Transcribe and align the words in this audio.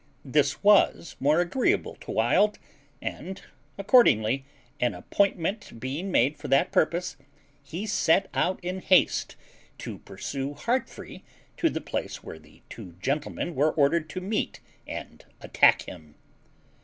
This 0.25 0.63
was 0.63 1.15
more 1.19 1.39
agreeable 1.41 1.93
to 1.97 2.09
Wild, 2.09 2.57
and 3.03 3.39
accordingly, 3.77 4.45
an 4.79 4.95
appointment 4.95 5.79
being 5.79 6.09
made 6.09 6.37
for 6.37 6.47
that 6.47 6.71
purpose, 6.71 7.17
he 7.61 7.85
set 7.85 8.27
out 8.33 8.59
in 8.63 8.79
haste 8.81 9.35
to 9.77 9.99
pursue 9.99 10.55
Heartfree 10.55 11.21
to 11.57 11.69
the 11.69 11.81
place 11.81 12.23
where 12.23 12.39
the 12.39 12.63
two 12.67 12.93
gentlemen 12.99 13.53
were 13.53 13.73
ordered 13.73 14.09
to 14.09 14.21
meet 14.21 14.59
and 14.87 15.23
attack 15.39 15.83
him. 15.83 16.15